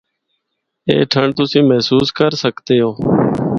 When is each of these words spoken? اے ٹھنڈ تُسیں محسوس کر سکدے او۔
اے 0.87 0.95
ٹھنڈ 1.11 1.31
تُسیں 1.37 1.65
محسوس 1.69 2.07
کر 2.17 2.31
سکدے 2.43 2.75
او۔ 2.83 2.91